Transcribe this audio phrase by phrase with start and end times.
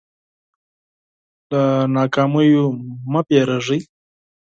[1.49, 1.63] له
[1.95, 2.65] ناکامیو
[3.11, 3.81] مه وېرېږئ.